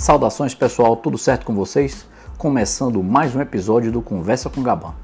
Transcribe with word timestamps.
Saudações 0.00 0.54
pessoal, 0.54 0.96
tudo 0.96 1.18
certo 1.18 1.44
com 1.44 1.54
vocês? 1.54 2.06
Começando 2.38 3.02
mais 3.02 3.36
um 3.36 3.40
episódio 3.42 3.92
do 3.92 4.00
Conversa 4.00 4.48
com 4.48 4.62
Gaban. 4.62 4.94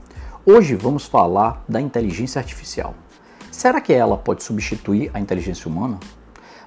Hoje 0.46 0.74
vamos 0.74 1.04
falar 1.04 1.62
da 1.68 1.78
inteligência 1.82 2.38
artificial. 2.38 2.94
Será 3.52 3.78
que 3.78 3.92
ela 3.92 4.16
pode 4.16 4.42
substituir 4.42 5.10
a 5.12 5.20
inteligência 5.20 5.70
humana? 5.70 6.00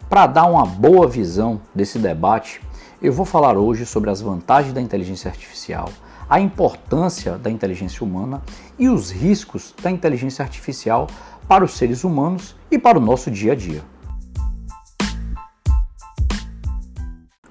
Para 0.07 0.27
dar 0.27 0.45
uma 0.45 0.63
boa 0.63 1.07
visão 1.07 1.59
desse 1.73 1.97
debate, 1.97 2.61
eu 3.01 3.11
vou 3.11 3.25
falar 3.25 3.57
hoje 3.57 3.83
sobre 3.83 4.11
as 4.11 4.21
vantagens 4.21 4.75
da 4.75 4.79
inteligência 4.79 5.27
artificial, 5.27 5.89
a 6.29 6.39
importância 6.39 7.35
da 7.35 7.49
inteligência 7.49 8.05
humana 8.05 8.43
e 8.77 8.89
os 8.89 9.09
riscos 9.09 9.73
da 9.81 9.89
inteligência 9.89 10.43
artificial 10.45 11.07
para 11.47 11.65
os 11.65 11.75
seres 11.75 12.03
humanos 12.03 12.55
e 12.69 12.77
para 12.77 12.99
o 12.99 13.01
nosso 13.01 13.31
dia 13.31 13.53
a 13.53 13.55
dia. 13.55 13.81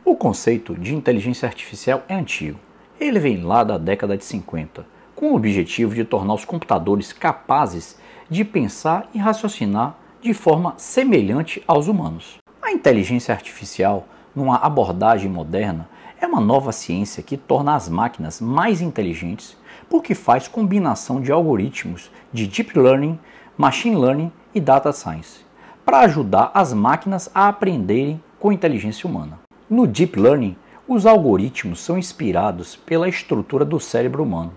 O 0.09 0.17
conceito 0.17 0.75
de 0.75 0.95
inteligência 0.95 1.47
artificial 1.47 2.03
é 2.09 2.15
antigo. 2.15 2.59
Ele 2.99 3.19
vem 3.19 3.43
lá 3.43 3.63
da 3.63 3.77
década 3.77 4.17
de 4.17 4.25
50, 4.25 4.87
com 5.15 5.33
o 5.33 5.37
objetivo 5.37 5.95
de 5.95 6.03
tornar 6.03 6.33
os 6.33 6.47
computadores 6.47 7.13
capazes 7.13 7.99
de 8.31 8.43
pensar 8.43 9.07
e 9.13 9.19
raciocinar 9.19 9.99
de 10.23 10.33
forma 10.33 10.73
semelhante 10.79 11.63
aos 11.69 11.89
humanos. 11.89 12.39
A 12.63 12.73
inteligência 12.73 13.35
artificial, 13.35 14.09
numa 14.35 14.57
abordagem 14.57 15.31
moderna, 15.31 15.87
é 16.19 16.27
uma 16.27 16.41
nova 16.41 16.73
ciência 16.73 17.23
que 17.23 17.37
torna 17.37 17.75
as 17.75 17.87
máquinas 17.87 18.41
mais 18.41 18.81
inteligentes 18.81 19.59
porque 19.91 20.15
faz 20.15 20.49
combinação 20.49 21.21
de 21.21 21.31
algoritmos 21.31 22.11
de 22.33 22.47
deep 22.47 22.79
learning, 22.79 23.19
machine 23.59 23.97
learning 23.97 24.33
e 24.55 24.59
data 24.59 24.91
science 24.91 25.45
para 25.85 26.01
ajudar 26.01 26.51
as 26.55 26.73
máquinas 26.73 27.31
a 27.35 27.49
aprenderem 27.49 28.23
com 28.41 28.51
inteligência 28.51 29.07
humana. 29.07 29.48
No 29.71 29.87
deep 29.87 30.19
learning, 30.19 30.57
os 30.87 31.05
algoritmos 31.05 31.81
são 31.81 31.99
inspirados 31.99 32.75
pela 32.75 33.07
estrutura 33.07 33.67
do 33.67 33.79
cérebro 33.79 34.23
humano 34.23 34.55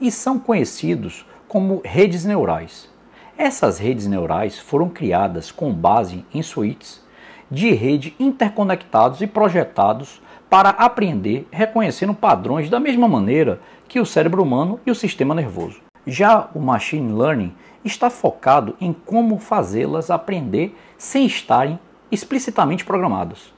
e 0.00 0.10
são 0.10 0.38
conhecidos 0.38 1.26
como 1.46 1.82
redes 1.84 2.24
neurais. 2.24 2.88
Essas 3.36 3.78
redes 3.78 4.06
neurais 4.06 4.58
foram 4.58 4.88
criadas 4.88 5.52
com 5.52 5.70
base 5.70 6.24
em 6.32 6.42
suítes 6.42 7.04
de 7.50 7.72
rede 7.72 8.16
interconectados 8.18 9.20
e 9.20 9.26
projetados 9.26 10.22
para 10.48 10.70
aprender 10.70 11.46
reconhecendo 11.52 12.14
padrões 12.14 12.70
da 12.70 12.80
mesma 12.80 13.06
maneira 13.06 13.60
que 13.86 14.00
o 14.00 14.06
cérebro 14.06 14.42
humano 14.42 14.80
e 14.86 14.90
o 14.90 14.94
sistema 14.94 15.34
nervoso. 15.34 15.82
Já 16.06 16.48
o 16.54 16.58
machine 16.58 17.12
learning 17.12 17.52
está 17.84 18.08
focado 18.08 18.74
em 18.80 18.94
como 18.94 19.38
fazê-las 19.38 20.10
aprender 20.10 20.74
sem 20.96 21.26
estarem 21.26 21.78
explicitamente 22.10 22.82
programadas. 22.82 23.53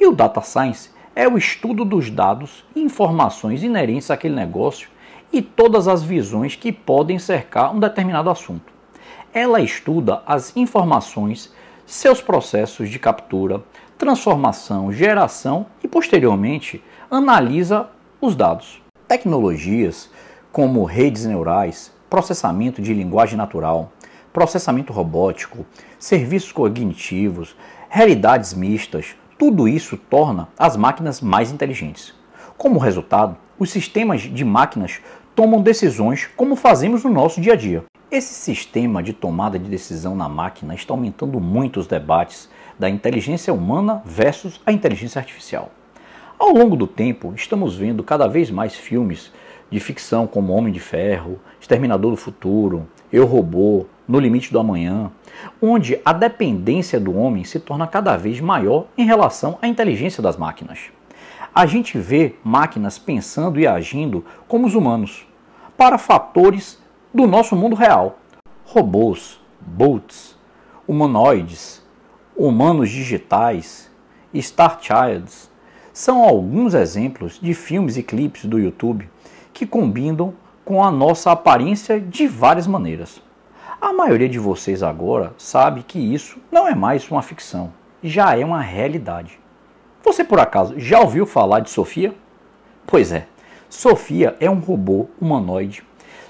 E 0.00 0.06
o 0.06 0.12
data 0.12 0.40
science 0.40 0.88
é 1.14 1.28
o 1.28 1.36
estudo 1.36 1.84
dos 1.84 2.08
dados 2.08 2.64
e 2.74 2.80
informações 2.80 3.62
inerentes 3.62 4.10
àquele 4.10 4.34
negócio 4.34 4.88
e 5.30 5.42
todas 5.42 5.86
as 5.86 6.02
visões 6.02 6.56
que 6.56 6.72
podem 6.72 7.18
cercar 7.18 7.74
um 7.74 7.78
determinado 7.78 8.30
assunto. 8.30 8.72
Ela 9.30 9.60
estuda 9.60 10.22
as 10.26 10.56
informações, 10.56 11.52
seus 11.84 12.22
processos 12.22 12.88
de 12.88 12.98
captura, 12.98 13.62
transformação, 13.98 14.90
geração 14.90 15.66
e, 15.84 15.88
posteriormente, 15.88 16.82
analisa 17.10 17.90
os 18.22 18.34
dados. 18.34 18.80
Tecnologias 19.06 20.08
como 20.50 20.82
redes 20.84 21.26
neurais, 21.26 21.92
processamento 22.08 22.80
de 22.80 22.94
linguagem 22.94 23.36
natural, 23.36 23.92
processamento 24.32 24.94
robótico, 24.94 25.66
serviços 25.98 26.52
cognitivos, 26.52 27.54
realidades 27.90 28.54
mistas, 28.54 29.14
tudo 29.40 29.66
isso 29.66 29.96
torna 29.96 30.48
as 30.58 30.76
máquinas 30.76 31.22
mais 31.22 31.50
inteligentes. 31.50 32.12
Como 32.58 32.78
resultado, 32.78 33.38
os 33.58 33.70
sistemas 33.70 34.20
de 34.20 34.44
máquinas 34.44 35.00
tomam 35.34 35.62
decisões 35.62 36.28
como 36.36 36.54
fazemos 36.54 37.04
no 37.04 37.10
nosso 37.10 37.40
dia 37.40 37.54
a 37.54 37.56
dia. 37.56 37.82
Esse 38.10 38.34
sistema 38.34 39.02
de 39.02 39.14
tomada 39.14 39.58
de 39.58 39.70
decisão 39.70 40.14
na 40.14 40.28
máquina 40.28 40.74
está 40.74 40.92
aumentando 40.92 41.40
muito 41.40 41.80
os 41.80 41.86
debates 41.86 42.50
da 42.78 42.90
inteligência 42.90 43.50
humana 43.50 44.02
versus 44.04 44.60
a 44.66 44.72
inteligência 44.72 45.18
artificial. 45.18 45.70
Ao 46.38 46.52
longo 46.52 46.76
do 46.76 46.86
tempo, 46.86 47.32
estamos 47.34 47.74
vendo 47.74 48.04
cada 48.04 48.28
vez 48.28 48.50
mais 48.50 48.74
filmes 48.74 49.32
de 49.70 49.80
ficção 49.80 50.26
como 50.26 50.52
Homem 50.52 50.70
de 50.70 50.80
Ferro, 50.80 51.40
Exterminador 51.58 52.10
do 52.10 52.16
Futuro, 52.18 52.86
Eu 53.12 53.26
Robô, 53.26 53.86
No 54.06 54.20
Limite 54.20 54.52
do 54.52 54.60
Amanhã, 54.60 55.10
onde 55.60 56.00
a 56.04 56.12
dependência 56.12 57.00
do 57.00 57.16
homem 57.16 57.42
se 57.42 57.58
torna 57.58 57.86
cada 57.86 58.16
vez 58.16 58.40
maior 58.40 58.86
em 58.96 59.04
relação 59.04 59.58
à 59.60 59.66
inteligência 59.66 60.22
das 60.22 60.36
máquinas. 60.36 60.78
A 61.52 61.66
gente 61.66 61.98
vê 61.98 62.36
máquinas 62.44 63.00
pensando 63.00 63.58
e 63.58 63.66
agindo 63.66 64.24
como 64.46 64.68
os 64.68 64.76
humanos, 64.76 65.26
para 65.76 65.98
fatores 65.98 66.78
do 67.12 67.26
nosso 67.26 67.56
mundo 67.56 67.74
real. 67.74 68.20
Robôs, 68.64 69.40
bots, 69.60 70.36
humanoides, 70.86 71.82
humanos 72.36 72.90
digitais, 72.90 73.90
Star 74.36 74.78
Childs 74.80 75.50
são 75.92 76.22
alguns 76.22 76.74
exemplos 76.74 77.40
de 77.42 77.52
filmes 77.54 77.96
e 77.96 78.04
clipes 78.04 78.44
do 78.44 78.56
YouTube 78.56 79.10
que 79.52 79.66
combinam 79.66 80.32
com 80.70 80.84
a 80.84 80.90
nossa 80.92 81.32
aparência 81.32 81.98
de 81.98 82.28
várias 82.28 82.64
maneiras. 82.64 83.20
A 83.80 83.92
maioria 83.92 84.28
de 84.28 84.38
vocês 84.38 84.84
agora 84.84 85.34
sabe 85.36 85.82
que 85.82 85.98
isso 85.98 86.38
não 86.48 86.68
é 86.68 86.76
mais 86.76 87.10
uma 87.10 87.22
ficção, 87.22 87.72
já 88.00 88.38
é 88.38 88.44
uma 88.44 88.60
realidade. 88.60 89.40
Você 90.04 90.22
por 90.22 90.38
acaso 90.38 90.78
já 90.78 91.00
ouviu 91.00 91.26
falar 91.26 91.58
de 91.58 91.70
Sofia? 91.70 92.14
Pois 92.86 93.10
é, 93.10 93.26
Sofia 93.68 94.36
é 94.38 94.48
um 94.48 94.60
robô 94.60 95.08
humanoide 95.20 95.82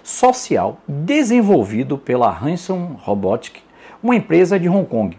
social 0.02 0.78
desenvolvido 0.88 1.98
pela 1.98 2.34
Hanson 2.34 2.96
Robotics, 2.98 3.62
uma 4.02 4.16
empresa 4.16 4.58
de 4.58 4.70
Hong 4.70 4.86
Kong. 4.86 5.18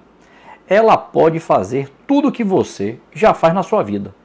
Ela 0.67 0.97
pode 0.97 1.39
fazer 1.39 1.91
tudo 2.07 2.29
o 2.29 2.31
que 2.31 2.43
você 2.43 2.97
já 3.13 3.35
faz 3.35 3.53
na 3.53 3.61
sua 3.61 3.83
vida. 3.83 4.15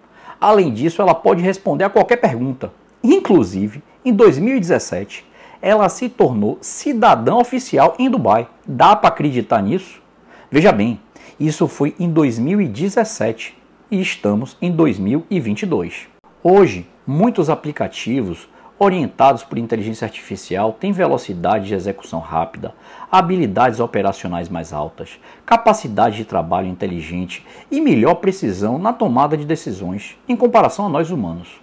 Além 0.41 0.73
disso, 0.73 1.03
ela 1.03 1.15
pode 1.15 1.43
responder 1.43 1.85
a 1.85 1.91
qualquer 1.91 2.17
pergunta. 2.17 2.73
Inclusive, 3.05 3.83
em 4.07 4.13
2017, 4.13 5.27
ela 5.61 5.89
se 5.89 6.09
tornou 6.09 6.59
cidadã 6.61 7.35
oficial 7.35 7.97
em 7.99 8.09
Dubai. 8.09 8.47
Dá 8.65 8.95
para 8.95 9.09
acreditar 9.09 9.61
nisso? 9.61 10.01
Veja 10.49 10.71
bem, 10.71 11.01
isso 11.41 11.67
foi 11.67 11.93
em 11.99 12.09
2017 12.09 13.59
e 13.91 14.01
estamos 14.01 14.57
em 14.63 14.71
2022. 14.71 16.07
Hoje, 16.41 16.87
muitos 17.05 17.51
aplicativos 17.51 18.49
orientados 18.79 19.43
por 19.43 19.59
inteligência 19.59 20.05
artificial 20.05 20.73
têm 20.73 20.93
velocidade 20.93 21.67
de 21.67 21.75
execução 21.75 22.21
rápida, 22.21 22.75
habilidades 23.11 23.81
operacionais 23.81 24.49
mais 24.49 24.73
altas, 24.73 25.19
capacidade 25.45 26.17
de 26.19 26.25
trabalho 26.25 26.69
inteligente 26.69 27.45
e 27.73 27.81
melhor 27.81 28.15
precisão 28.17 28.79
na 28.79 28.93
tomada 28.93 29.37
de 29.37 29.45
decisões 29.45 30.17
em 30.29 30.37
comparação 30.37 30.87
a 30.87 30.89
nós 30.89 31.11
humanos. 31.11 31.61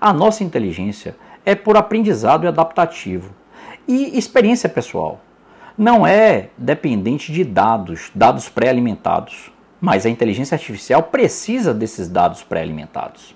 A 0.00 0.12
nossa 0.14 0.42
inteligência 0.42 1.14
é 1.44 1.54
por 1.54 1.76
aprendizado 1.76 2.44
e 2.44 2.48
adaptativo 2.48 3.34
e 3.86 4.16
experiência 4.18 4.68
pessoal. 4.68 5.20
Não 5.76 6.06
é 6.06 6.50
dependente 6.56 7.32
de 7.32 7.44
dados, 7.44 8.10
dados 8.14 8.48
pré-alimentados, 8.48 9.52
mas 9.80 10.06
a 10.06 10.10
inteligência 10.10 10.54
artificial 10.54 11.02
precisa 11.02 11.74
desses 11.74 12.08
dados 12.08 12.42
pré-alimentados. 12.42 13.34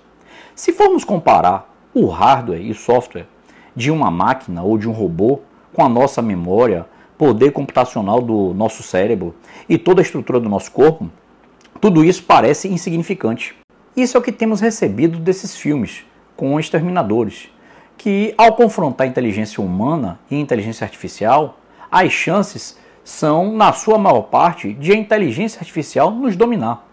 Se 0.55 0.73
formos 0.73 1.03
comparar 1.03 1.73
o 1.93 2.07
hardware 2.07 2.61
e 2.61 2.71
o 2.71 2.75
software 2.75 3.27
de 3.75 3.91
uma 3.91 4.09
máquina 4.09 4.63
ou 4.63 4.77
de 4.77 4.89
um 4.89 4.91
robô 4.91 5.41
com 5.73 5.83
a 5.83 5.89
nossa 5.89 6.21
memória, 6.21 6.85
poder 7.17 7.51
computacional 7.51 8.21
do 8.21 8.53
nosso 8.53 8.81
cérebro 8.81 9.35
e 9.67 9.77
toda 9.77 10.01
a 10.01 10.03
estrutura 10.03 10.39
do 10.39 10.49
nosso 10.49 10.71
corpo, 10.71 11.09
tudo 11.79 12.03
isso 12.03 12.23
parece 12.23 12.67
insignificante. 12.67 13.55
Isso 13.95 14.17
é 14.17 14.19
o 14.19 14.23
que 14.23 14.31
temos 14.31 14.61
recebido 14.61 15.19
desses 15.19 15.55
filmes 15.55 16.05
com 16.35 16.59
exterminadores, 16.59 17.49
que 17.99 18.33
ao 18.37 18.53
confrontar 18.53 19.05
inteligência 19.07 19.61
humana 19.61 20.17
e 20.31 20.39
inteligência 20.39 20.85
artificial, 20.85 21.59
as 21.91 22.13
chances 22.13 22.77
são, 23.03 23.51
na 23.51 23.73
sua 23.73 23.97
maior 23.97 24.21
parte, 24.21 24.71
de 24.71 24.93
a 24.93 24.95
inteligência 24.95 25.59
artificial 25.59 26.09
nos 26.09 26.37
dominar. 26.37 26.87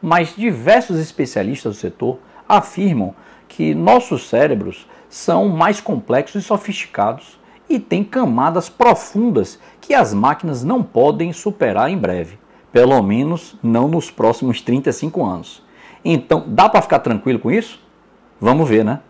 Mas 0.00 0.36
diversos 0.36 1.00
especialistas 1.00 1.74
do 1.74 1.80
setor 1.80 2.18
afirmam 2.48 3.12
que 3.48 3.74
nossos 3.74 4.28
cérebros 4.28 4.86
são 5.10 5.48
mais 5.48 5.80
complexos 5.80 6.44
e 6.44 6.46
sofisticados 6.46 7.40
e 7.68 7.80
têm 7.80 8.04
camadas 8.04 8.68
profundas 8.68 9.58
que 9.80 9.92
as 9.92 10.14
máquinas 10.14 10.62
não 10.62 10.80
podem 10.80 11.32
superar 11.32 11.90
em 11.90 11.98
breve, 11.98 12.38
pelo 12.70 13.02
menos 13.02 13.56
não 13.60 13.88
nos 13.88 14.12
próximos 14.12 14.60
35 14.60 15.24
anos. 15.24 15.60
Então, 16.04 16.44
dá 16.46 16.68
para 16.68 16.82
ficar 16.82 17.00
tranquilo 17.00 17.40
com 17.40 17.50
isso? 17.50 17.80
Vamos 18.40 18.68
ver, 18.68 18.84
né? 18.84 19.00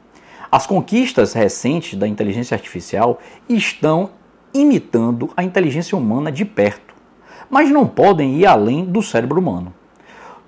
As 0.53 0.67
conquistas 0.67 1.33
recentes 1.33 1.99
da 1.99 2.07
inteligência 2.07 2.55
artificial 2.55 3.19
estão 3.49 4.11
imitando 4.53 5.31
a 5.35 5.43
inteligência 5.43 5.97
humana 5.97 6.31
de 6.31 6.45
perto, 6.45 6.95
mas 7.49 7.71
não 7.71 7.87
podem 7.87 8.35
ir 8.37 8.45
além 8.45 8.85
do 8.85 9.01
cérebro 9.01 9.41
humano. 9.41 9.73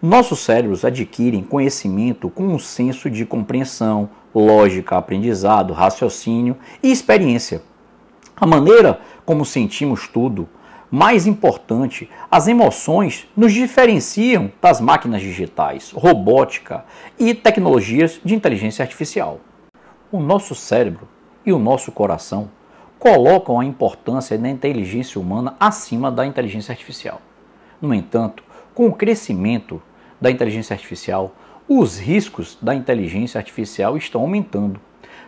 Nossos 0.03 0.41
cérebros 0.41 0.85
adquirem 0.85 1.43
conhecimento 1.43 2.29
com 2.29 2.45
um 2.45 2.59
senso 2.59 3.09
de 3.09 3.25
compreensão, 3.25 4.11
lógica, 4.35 4.99
aprendizado, 4.99 5.73
raciocínio 5.73 6.55
e 6.83 6.93
experiência. 6.93 7.63
A 8.37 8.47
maneira 8.47 9.01
como 9.25 9.43
sentimos 9.43 10.07
tudo, 10.07 10.47
mais 10.91 11.27
importante, 11.27 12.11
as 12.31 12.47
emoções 12.47 13.27
nos 13.35 13.55
diferenciam 13.55 14.53
das 14.61 14.83
máquinas 14.83 15.23
digitais, 15.23 15.93
robótica 15.93 16.85
e 17.19 17.33
tecnologias 17.33 18.21
de 18.23 18.35
inteligência 18.35 18.83
artificial. 18.83 19.41
O 20.15 20.21
nosso 20.21 20.55
cérebro 20.55 21.09
e 21.45 21.53
o 21.53 21.59
nosso 21.59 21.91
coração 21.91 22.49
colocam 23.01 23.59
a 23.59 23.65
importância 23.65 24.39
da 24.39 24.49
inteligência 24.49 25.21
humana 25.21 25.57
acima 25.59 26.09
da 26.09 26.25
inteligência 26.25 26.71
artificial. 26.71 27.21
No 27.83 27.93
entanto, 27.93 28.45
com 28.73 28.87
o 28.87 28.93
crescimento 28.93 29.83
da 30.21 30.31
inteligência 30.31 30.73
artificial, 30.73 31.33
os 31.69 31.99
riscos 31.99 32.57
da 32.63 32.77
inteligência 32.77 33.39
artificial 33.39 33.97
estão 33.97 34.21
aumentando, 34.21 34.81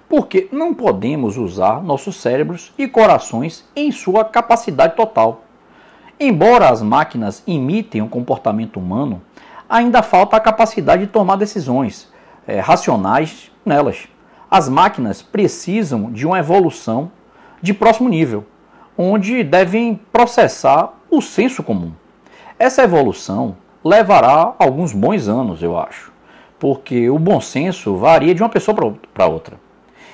porque 0.09 0.49
não 0.53 0.73
podemos 0.73 1.37
usar 1.37 1.83
nossos 1.83 2.15
cérebros 2.21 2.73
e 2.79 2.87
corações 2.87 3.69
em 3.75 3.91
sua 3.91 4.25
capacidade 4.25 4.95
total. 4.95 5.43
Embora 6.21 6.69
as 6.69 6.81
máquinas 6.81 7.43
imitem 7.45 8.03
o 8.03 8.09
comportamento 8.09 8.79
humano, 8.79 9.21
ainda 9.69 10.01
falta 10.01 10.37
a 10.37 10.41
capacidade 10.41 11.07
de 11.07 11.11
tomar 11.11 11.35
decisões 11.35 12.09
é, 12.47 12.61
racionais 12.61 13.51
nelas. 13.65 14.07
As 14.57 14.71
máquinas 14.71 15.21
precisam 15.21 16.11
de 16.11 16.27
uma 16.27 16.39
evolução 16.39 17.13
de 17.61 17.75
próximo 17.75 18.09
nível, 18.09 18.43
onde 18.97 19.45
devem 19.45 20.01
processar 20.11 20.95
o 21.11 21.21
senso 21.21 21.63
comum. 21.63 21.93
Essa 22.59 22.83
evolução 22.83 23.59
levará 23.85 24.55
alguns 24.59 24.95
bons 24.95 25.29
anos, 25.29 25.63
eu 25.63 25.79
acho, 25.79 26.11
porque 26.59 27.11
o 27.11 27.19
bom 27.19 27.39
senso 27.39 27.97
varia 27.99 28.35
de 28.35 28.43
uma 28.43 28.49
pessoa 28.49 28.75
para 29.13 29.27
outra. 29.27 29.61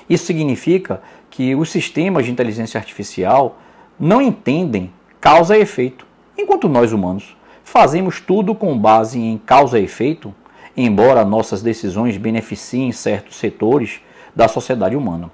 Isso 0.09 0.25
significa 0.25 1.01
que 1.29 1.55
os 1.55 1.71
sistemas 1.71 2.25
de 2.25 2.31
inteligência 2.33 2.77
artificial 2.77 3.57
não 3.97 4.21
entendem 4.21 4.91
causa 5.21 5.57
e 5.57 5.61
efeito, 5.61 6.05
enquanto 6.37 6.67
nós 6.67 6.91
humanos 6.91 7.33
fazemos 7.63 8.19
tudo 8.19 8.53
com 8.53 8.77
base 8.77 9.17
em 9.21 9.37
causa 9.37 9.79
e 9.79 9.85
efeito, 9.85 10.35
embora 10.75 11.23
nossas 11.23 11.61
decisões 11.61 12.17
beneficiem 12.17 12.91
certos 12.91 13.37
setores 13.37 14.01
da 14.35 14.47
sociedade 14.47 14.95
humana. 14.95 15.29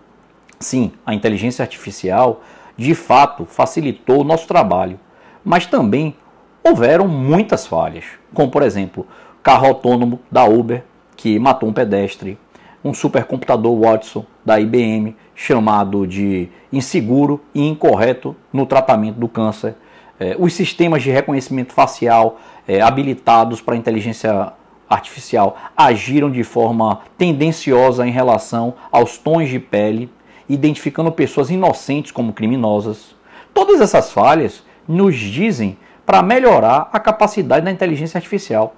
Sim, 0.59 0.91
a 1.05 1.13
inteligência 1.13 1.63
artificial 1.63 2.41
de 2.77 2.95
fato 2.95 3.45
facilitou 3.45 4.21
o 4.21 4.23
nosso 4.23 4.47
trabalho, 4.47 4.99
mas 5.43 5.65
também 5.65 6.15
houveram 6.63 7.07
muitas 7.07 7.65
falhas, 7.65 8.05
como 8.33 8.51
por 8.51 8.61
exemplo, 8.61 9.05
carro 9.41 9.67
autônomo 9.67 10.19
da 10.31 10.45
Uber 10.45 10.83
que 11.15 11.37
matou 11.39 11.67
um 11.67 11.73
pedestre, 11.73 12.37
um 12.83 12.93
supercomputador 12.93 13.77
Watson 13.77 14.25
da 14.45 14.59
IBM 14.59 15.15
chamado 15.35 16.07
de 16.07 16.49
inseguro 16.71 17.41
e 17.53 17.67
incorreto 17.67 18.35
no 18.51 18.65
tratamento 18.65 19.19
do 19.19 19.27
câncer, 19.27 19.75
é, 20.19 20.35
os 20.37 20.53
sistemas 20.53 21.01
de 21.01 21.09
reconhecimento 21.09 21.73
facial 21.73 22.37
é, 22.67 22.81
habilitados 22.81 23.61
para 23.61 23.75
inteligência 23.75 24.53
artificial 24.89 25.57
agiram 25.77 26.31
de 26.31 26.43
forma 26.43 27.01
tendenciosa 27.17 28.07
em 28.07 28.11
relação 28.11 28.73
aos 28.91 29.17
tons 29.17 29.49
de 29.49 29.59
pele 29.59 30.09
identificando 30.49 31.11
pessoas 31.11 31.51
inocentes 31.51 32.11
como 32.11 32.33
criminosas. 32.33 33.15
Todas 33.53 33.79
essas 33.79 34.11
falhas 34.11 34.63
nos 34.87 35.15
dizem 35.15 35.77
para 36.05 36.23
melhorar 36.23 36.89
a 36.91 36.99
capacidade 36.99 37.63
da 37.63 37.71
inteligência 37.71 38.17
artificial, 38.17 38.73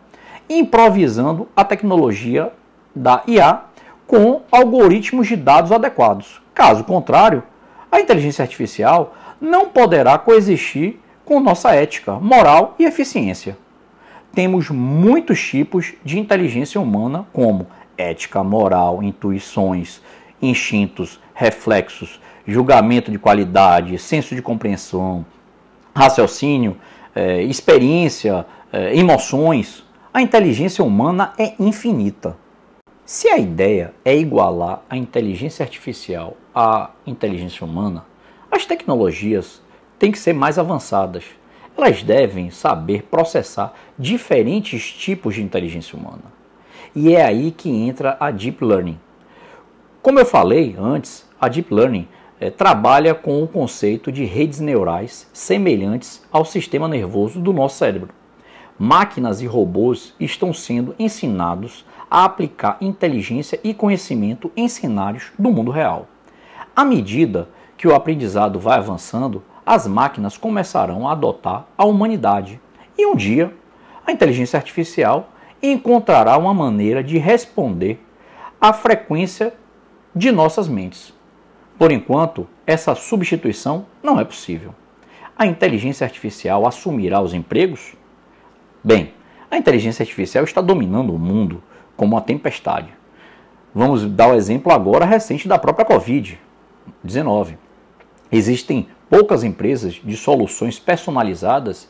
improvisando 0.50 1.48
a 1.56 1.64
tecnologia 1.64 2.52
da 2.94 3.24
IA 3.26 3.62
com 4.06 4.42
algoritmos 4.52 5.28
de 5.28 5.38
dados 5.38 5.72
adequados. 5.72 6.42
Caso 6.54 6.84
contrário, 6.84 7.42
a 7.90 8.02
inteligência 8.02 8.44
artificial 8.44 9.16
não 9.40 9.70
poderá 9.70 10.18
coexistir 10.18 11.00
com 11.24 11.40
nossa 11.40 11.74
ética, 11.74 12.14
moral 12.16 12.76
e 12.78 12.84
eficiência. 12.84 13.58
Temos 14.34 14.70
muitos 14.70 15.42
tipos 15.42 15.94
de 16.06 16.18
inteligência 16.18 16.80
humana, 16.80 17.28
como 17.34 17.68
ética, 17.98 18.44
moral, 18.44 19.04
intuições, 19.04 20.02
instintos, 20.42 21.20
reflexos, 21.34 22.20
julgamento 22.48 23.12
de 23.12 23.20
qualidade, 23.20 23.98
senso 23.98 24.34
de 24.34 24.42
compreensão, 24.42 25.26
raciocínio, 25.96 26.78
é, 27.14 27.42
experiência, 27.44 28.46
é, 28.72 28.96
emoções. 28.96 29.84
A 30.14 30.22
inteligência 30.22 30.84
humana 30.84 31.34
é 31.38 31.54
infinita. 31.60 32.38
Se 33.06 33.28
a 33.28 33.38
ideia 33.38 33.94
é 34.06 34.16
igualar 34.16 34.84
a 34.90 34.96
inteligência 34.96 35.64
artificial 35.64 36.38
à 36.56 36.92
inteligência 37.06 37.66
humana, 37.66 38.06
as 38.50 38.66
tecnologias 38.66 39.62
têm 40.00 40.12
que 40.12 40.20
ser 40.20 40.34
mais 40.34 40.58
avançadas. 40.58 41.26
Elas 41.78 42.04
devem 42.04 42.50
saber 42.50 43.04
processar 43.04 43.74
diferentes 43.98 44.92
tipos 44.92 45.36
de 45.36 45.44
inteligência 45.44 45.98
humana. 45.98 46.24
E 46.96 47.16
é 47.16 47.24
aí 47.24 47.52
que 47.52 47.70
entra 47.70 48.18
a 48.20 48.30
Deep 48.32 48.64
Learning 48.64 49.00
como 50.02 50.18
eu 50.18 50.26
falei 50.26 50.76
antes, 50.80 51.30
a 51.40 51.48
Deep 51.48 51.72
Learning 51.72 52.08
é, 52.40 52.50
trabalha 52.50 53.14
com 53.14 53.44
o 53.44 53.48
conceito 53.48 54.12
de 54.12 54.26
redes 54.26 54.60
neurais 54.60 55.30
semelhantes 55.32 56.24
ao 56.32 56.44
sistema 56.44 56.88
nervoso 56.88 57.40
do 57.40 57.54
nosso 57.54 57.78
cérebro. 57.78 58.10
Máquinas 58.80 59.44
e 59.44 59.46
robôs 59.46 60.16
estão 60.20 60.52
sendo 60.56 60.96
ensinados 60.98 61.86
a 62.10 62.26
aplicar 62.26 62.78
inteligência 62.82 63.60
e 63.64 63.76
conhecimento 63.76 64.52
em 64.58 64.68
cenários 64.68 65.32
do 65.38 65.52
mundo 65.52 65.70
real. 65.70 66.08
À 66.76 66.84
medida 66.84 67.48
que 67.78 67.88
o 67.88 67.94
aprendizado 67.94 68.60
vai 68.60 68.80
avançando, 68.80 69.44
as 69.66 69.88
máquinas 69.88 70.38
começarão 70.38 71.08
a 71.08 71.12
adotar 71.12 71.66
a 71.78 71.86
humanidade 71.86 72.60
e 72.98 73.06
um 73.06 73.16
dia 73.16 73.54
a 74.06 74.12
inteligência 74.12 74.58
artificial 74.58 75.30
encontrará 75.62 76.38
uma 76.38 76.54
maneira 76.54 77.04
de 77.04 77.18
responder 77.18 78.04
à 78.60 78.74
frequência 78.74 79.54
de 80.16 80.32
nossas 80.32 80.68
mentes. 80.68 81.14
Por 81.78 81.92
enquanto, 81.92 82.48
essa 82.66 82.94
substituição 82.96 83.86
não 84.04 84.20
é 84.20 84.24
possível. 84.24 84.74
A 85.38 85.46
inteligência 85.46 86.06
artificial 86.06 86.68
assumirá 86.68 87.22
os 87.22 87.34
empregos? 87.34 87.94
Bem, 88.84 89.14
a 89.50 89.58
inteligência 89.58 90.04
artificial 90.04 90.44
está 90.44 90.62
dominando 90.62 91.14
o 91.14 91.20
mundo 91.20 91.64
como 91.96 92.16
uma 92.16 92.22
tempestade. 92.22 92.94
Vamos 93.74 94.06
dar 94.06 94.28
o 94.28 94.36
exemplo 94.36 94.72
agora 94.72 95.06
recente 95.06 95.48
da 95.48 95.58
própria 95.58 95.86
Covid-19. 95.86 97.56
Existem 98.32 98.88
poucas 99.12 99.44
empresas 99.44 100.00
de 100.02 100.16
soluções 100.16 100.80
personalizadas 100.80 101.90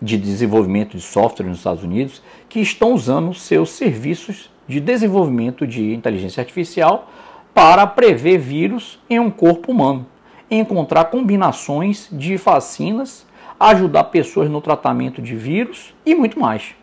de 0.00 0.18
desenvolvimento 0.18 0.94
de 0.94 1.02
software 1.02 1.46
nos 1.46 1.56
Estados 1.56 1.82
Unidos 1.82 2.22
que 2.50 2.60
estão 2.60 2.92
usando 2.92 3.32
seus 3.32 3.70
serviços 3.70 4.50
de 4.68 4.78
desenvolvimento 4.78 5.66
de 5.66 5.94
inteligência 5.94 6.42
artificial 6.42 7.10
para 7.54 7.86
prever 7.86 8.36
vírus 8.36 9.00
em 9.08 9.18
um 9.18 9.30
corpo 9.30 9.72
humano, 9.72 10.06
encontrar 10.50 11.06
combinações 11.06 12.10
de 12.12 12.36
vacinas, 12.36 13.26
ajudar 13.58 14.04
pessoas 14.04 14.50
no 14.50 14.60
tratamento 14.60 15.22
de 15.22 15.34
vírus 15.34 15.94
e 16.04 16.14
muito 16.14 16.38
mais. 16.38 16.74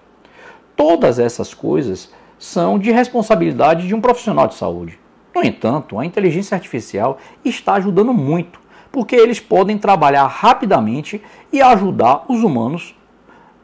Todas 0.75 1.19
essas 1.19 1.53
coisas 1.53 2.11
são 2.39 2.79
de 2.79 2.91
responsabilidade 2.91 3.87
de 3.87 3.93
um 3.93 4.01
profissional 4.01 4.47
de 4.47 4.55
saúde. 4.55 4.99
No 5.35 5.43
entanto, 5.43 5.99
a 5.99 6.05
inteligência 6.05 6.55
artificial 6.55 7.19
está 7.43 7.75
ajudando 7.75 8.11
muito, 8.11 8.64
porque 8.95 9.13
eles 9.13 9.41
podem 9.41 9.77
trabalhar 9.77 10.25
rapidamente 10.25 11.21
e 11.51 11.61
ajudar 11.61 12.23
os 12.29 12.41
humanos 12.41 12.95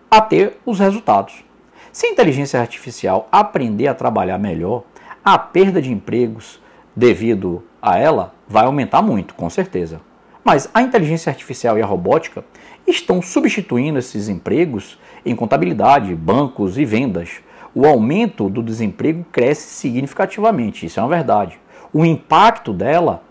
a 0.10 0.20
ter 0.20 0.58
os 0.66 0.78
resultados. 0.78 1.46
Se 1.90 2.06
a 2.06 2.10
inteligência 2.10 2.60
artificial 2.60 3.30
aprender 3.32 3.88
a 3.88 3.94
trabalhar 3.94 4.38
melhor, 4.38 4.84
a 5.24 5.38
perda 5.38 5.82
de 5.82 5.90
empregos 5.90 6.60
devido 6.94 7.64
a 7.82 7.98
ela 7.98 8.36
vai 8.46 8.66
aumentar 8.66 9.02
muito, 9.02 9.34
com 9.34 9.50
certeza. 9.50 10.02
Mas 10.44 10.70
a 10.74 10.82
inteligência 10.82 11.30
artificial 11.30 11.78
e 11.78 11.82
a 11.82 11.86
robótica 11.86 12.44
estão 12.86 13.22
substituindo 13.22 14.00
esses 14.00 14.28
empregos 14.28 15.00
em 15.26 15.34
contabilidade, 15.34 16.14
bancos 16.14 16.78
e 16.78 16.84
vendas. 16.84 17.40
O 17.74 17.86
aumento 17.86 18.50
do 18.50 18.62
desemprego 18.62 19.26
cresce 19.32 19.76
significativamente, 19.76 20.86
isso 20.86 21.00
é 21.00 21.04
uma 21.04 21.08
verdade. 21.08 21.58
O 21.94 22.04
impacto 22.04 22.74
dela 22.74 23.24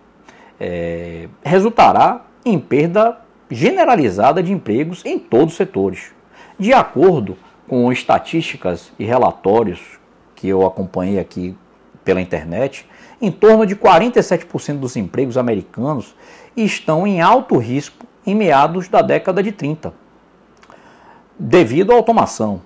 é, 0.61 1.29
resultará 1.43 2.27
em 2.45 2.59
perda 2.59 3.19
generalizada 3.51 4.43
de 4.43 4.53
empregos 4.53 5.05
em 5.05 5.19
todos 5.19 5.55
os 5.55 5.57
setores. 5.57 6.13
De 6.59 6.73
acordo 6.73 7.37
com 7.67 7.91
estatísticas 7.91 8.93
e 8.99 9.05
relatórios 9.05 9.99
que 10.37 10.49
eu 10.49 10.67
acompanhei 10.67 11.19
aqui 11.19 11.57
pela 12.05 12.21
internet, 12.21 12.87
em 13.21 13.31
torno 13.31 13.67
de 13.67 13.77
47% 13.77 14.79
dos 14.79 14.97
empregos 14.97 15.37
americanos 15.37 16.15
estão 16.57 17.07
em 17.07 17.21
alto 17.21 17.57
risco 17.59 18.07
em 18.27 18.35
meados 18.35 18.89
da 18.89 19.03
década 19.03 19.43
de 19.43 19.53
30, 19.53 19.93
devido 21.39 21.93
à 21.93 21.95
automação. 21.95 22.63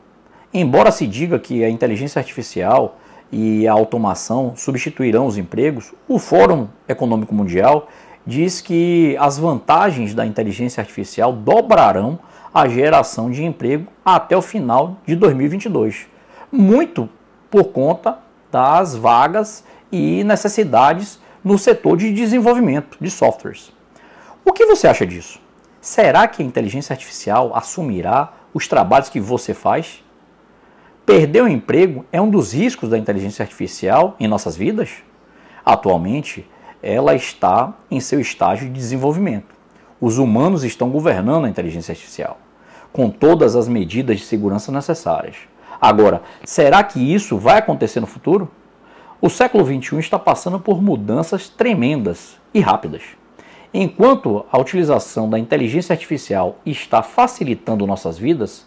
Embora 0.53 0.91
se 0.91 1.07
diga 1.07 1.39
que 1.39 1.65
a 1.65 1.71
inteligência 1.71 2.19
artificial 2.19 2.99
e 3.33 3.67
a 3.67 3.73
automação 3.73 4.55
substituirão 4.57 5.27
os 5.27 5.37
empregos, 5.37 5.93
o 6.09 6.19
Fórum 6.19 6.69
Econômico 6.89 7.35
Mundial 7.35 7.89
diz 8.27 8.61
que 8.61 9.17
as 9.19 9.39
vantagens 9.39 10.15
da 10.15 10.25
inteligência 10.25 10.81
artificial 10.81 11.33
dobrarão 11.33 12.19
a 12.53 12.69
geração 12.69 13.31
de 13.31 13.45
emprego 13.45 13.87
até 14.05 14.37
o 14.37 14.43
final 14.43 14.99
de 15.07 15.17
2022. 15.17 16.07
Muito 16.53 17.09
por 17.51 17.65
conta 17.65 18.19
das 18.53 18.95
vagas 18.95 19.65
e 19.91 20.23
necessidades 20.23 21.19
no 21.43 21.59
setor 21.59 21.97
de 21.97 22.13
desenvolvimento 22.13 22.97
de 23.01 23.11
softwares. 23.11 23.73
O 24.45 24.53
que 24.53 24.65
você 24.67 24.87
acha 24.87 25.07
disso? 25.07 25.41
Será 25.81 26.29
que 26.29 26.43
a 26.43 26.47
inteligência 26.47 26.93
artificial 26.93 27.53
assumirá 27.55 28.33
os 28.53 28.69
trabalhos 28.69 29.09
que 29.09 29.19
você 29.19 29.53
faz? 29.53 30.04
Perder 31.07 31.43
o 31.43 31.49
emprego 31.49 32.07
é 32.11 32.19
um 32.19 32.31
dos 32.31 32.55
riscos 32.55 32.89
da 32.89 32.97
inteligência 32.97 33.43
artificial 33.43 34.17
em 34.19 34.27
nossas 34.27 34.57
vidas? 34.57 35.03
Atualmente, 35.63 36.49
ela 36.83 37.15
está 37.15 37.75
em 37.91 38.01
seu 38.01 38.21
estágio 38.21 38.69
de 38.69 38.73
desenvolvimento. 38.73 39.55
Os 40.01 40.17
humanos 40.17 40.65
estão 40.65 40.89
governando 40.89 41.45
a 41.45 41.49
inteligência 41.49 41.93
artificial, 41.93 42.39
com 42.91 43.11
todas 43.11 43.55
as 43.55 43.69
medidas 43.69 44.21
de 44.21 44.25
segurança 44.25 44.73
necessárias. 44.73 45.37
Agora, 45.79 46.23
será 46.43 46.83
que 46.83 46.99
isso 46.99 47.37
vai 47.37 47.59
acontecer 47.59 48.01
no 48.01 48.07
futuro? 48.07 48.51
O 49.21 49.29
século 49.29 49.63
XXI 49.63 49.99
está 49.99 50.19
passando 50.19 50.59
por 50.59 50.83
mudanças 50.83 51.51
tremendas 51.51 52.39
e 52.55 52.61
rápidas. 52.61 53.03
Enquanto 53.75 54.47
a 54.51 54.59
utilização 54.59 55.29
da 55.29 55.39
inteligência 55.39 55.93
artificial 55.93 56.57
está 56.65 57.03
facilitando 57.03 57.87
nossas 57.87 58.17
vidas, 58.17 58.67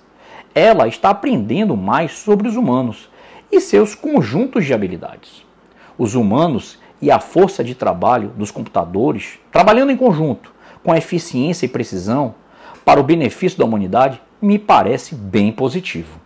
ela 0.53 0.87
está 0.87 1.09
aprendendo 1.09 1.75
mais 1.77 2.13
sobre 2.13 2.47
os 2.47 2.55
humanos 2.55 3.09
e 3.51 3.61
seus 3.61 3.95
conjuntos 3.95 4.65
de 4.65 4.73
habilidades. 4.73 5.45
Os 5.97 6.15
humanos 6.15 6.77
e 7.01 7.11
a 7.11 7.19
força 7.19 7.63
de 7.63 7.75
trabalho 7.75 8.29
dos 8.29 8.51
computadores, 8.51 9.39
trabalhando 9.51 9.91
em 9.91 9.97
conjunto, 9.97 10.53
com 10.83 10.95
eficiência 10.95 11.65
e 11.65 11.69
precisão, 11.69 12.35
para 12.83 12.99
o 12.99 13.03
benefício 13.03 13.59
da 13.59 13.65
humanidade, 13.65 14.21
me 14.41 14.57
parece 14.57 15.13
bem 15.13 15.51
positivo. 15.51 16.19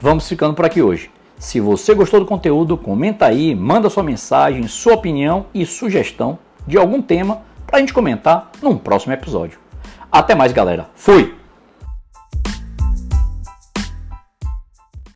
Vamos 0.00 0.28
ficando 0.28 0.54
por 0.54 0.64
aqui 0.64 0.80
hoje. 0.80 1.10
Se 1.38 1.60
você 1.60 1.94
gostou 1.94 2.20
do 2.20 2.26
conteúdo, 2.26 2.76
comenta 2.76 3.26
aí, 3.26 3.54
manda 3.54 3.90
sua 3.90 4.02
mensagem, 4.02 4.66
sua 4.68 4.94
opinião 4.94 5.46
e 5.52 5.66
sugestão 5.66 6.38
de 6.68 6.76
algum 6.76 7.00
tema 7.02 7.40
para 7.66 7.78
a 7.78 7.80
gente 7.80 7.92
comentar 7.92 8.50
num 8.62 8.76
próximo 8.76 9.14
episódio. 9.14 9.58
Até 10.12 10.34
mais, 10.34 10.52
galera. 10.52 10.88
Fui! 10.94 11.37